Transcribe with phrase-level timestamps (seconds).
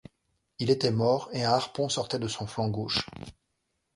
[0.57, 3.05] Il était mort, et un harpon sortait de son flanc gauche